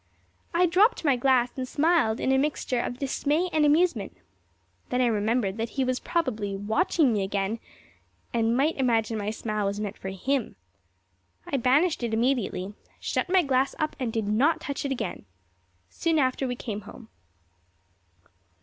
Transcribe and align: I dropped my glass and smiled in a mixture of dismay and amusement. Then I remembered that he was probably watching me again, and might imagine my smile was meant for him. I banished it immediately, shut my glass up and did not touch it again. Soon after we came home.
I 0.51 0.65
dropped 0.65 1.05
my 1.05 1.15
glass 1.15 1.51
and 1.55 1.67
smiled 1.67 2.19
in 2.19 2.31
a 2.31 2.37
mixture 2.39 2.79
of 2.81 2.97
dismay 2.97 3.51
and 3.53 3.63
amusement. 3.63 4.17
Then 4.89 4.99
I 4.99 5.05
remembered 5.05 5.57
that 5.57 5.77
he 5.77 5.83
was 5.83 5.99
probably 5.99 6.55
watching 6.55 7.13
me 7.13 7.21
again, 7.21 7.59
and 8.33 8.57
might 8.57 8.77
imagine 8.77 9.15
my 9.19 9.29
smile 9.29 9.67
was 9.67 9.79
meant 9.79 9.99
for 9.99 10.09
him. 10.09 10.55
I 11.45 11.57
banished 11.57 12.01
it 12.01 12.15
immediately, 12.15 12.73
shut 12.99 13.29
my 13.29 13.43
glass 13.43 13.75
up 13.77 13.95
and 13.99 14.11
did 14.11 14.27
not 14.27 14.59
touch 14.59 14.85
it 14.85 14.91
again. 14.91 15.25
Soon 15.87 16.17
after 16.17 16.47
we 16.47 16.55
came 16.55 16.81
home. 16.81 17.09